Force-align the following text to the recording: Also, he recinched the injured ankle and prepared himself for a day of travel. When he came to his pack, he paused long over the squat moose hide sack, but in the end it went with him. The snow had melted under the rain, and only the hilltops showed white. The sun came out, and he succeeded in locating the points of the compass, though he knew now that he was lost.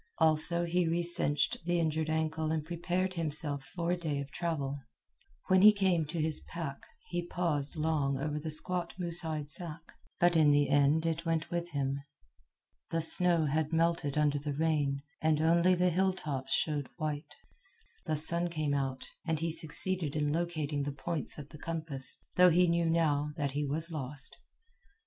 Also, 0.17 0.65
he 0.65 0.87
recinched 0.87 1.57
the 1.63 1.79
injured 1.79 2.09
ankle 2.09 2.49
and 2.51 2.65
prepared 2.65 3.13
himself 3.13 3.63
for 3.63 3.91
a 3.91 3.95
day 3.95 4.19
of 4.19 4.31
travel. 4.31 4.79
When 5.47 5.61
he 5.61 5.71
came 5.71 6.05
to 6.05 6.19
his 6.19 6.39
pack, 6.39 6.81
he 7.09 7.27
paused 7.27 7.75
long 7.75 8.17
over 8.17 8.39
the 8.39 8.49
squat 8.49 8.95
moose 8.97 9.21
hide 9.21 9.51
sack, 9.51 9.81
but 10.19 10.35
in 10.35 10.49
the 10.49 10.69
end 10.69 11.05
it 11.05 11.23
went 11.23 11.51
with 11.51 11.69
him. 11.69 12.01
The 12.89 13.03
snow 13.03 13.45
had 13.45 13.71
melted 13.71 14.17
under 14.17 14.39
the 14.39 14.55
rain, 14.55 15.03
and 15.21 15.39
only 15.39 15.75
the 15.75 15.91
hilltops 15.91 16.51
showed 16.51 16.89
white. 16.97 17.35
The 18.07 18.15
sun 18.17 18.47
came 18.49 18.73
out, 18.73 19.05
and 19.27 19.39
he 19.39 19.51
succeeded 19.51 20.15
in 20.15 20.33
locating 20.33 20.81
the 20.81 20.91
points 20.91 21.37
of 21.37 21.49
the 21.49 21.59
compass, 21.59 22.17
though 22.37 22.49
he 22.49 22.65
knew 22.65 22.89
now 22.89 23.33
that 23.37 23.51
he 23.51 23.65
was 23.67 23.91
lost. 23.91 24.37